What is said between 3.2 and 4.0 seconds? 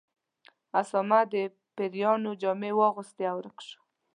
او ورک شو.